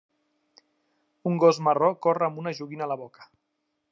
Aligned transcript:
Un 1.33 1.37
gos 1.43 1.59
marró 1.69 1.91
corre 2.07 2.29
amb 2.31 2.41
una 2.45 2.57
joguina 2.61 2.87
a 2.87 2.91
la 2.95 3.01
boca. 3.05 3.31